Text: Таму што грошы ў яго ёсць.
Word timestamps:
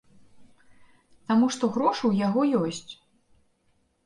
Таму 1.31 1.45
што 1.57 1.69
грошы 1.75 2.01
ў 2.07 2.13
яго 2.27 2.41
ёсць. 2.71 2.91